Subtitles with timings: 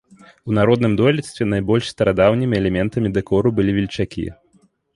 [0.51, 4.27] У народным дойлідстве найбольш старадаўнімі элементамі дэкору былі вільчакі.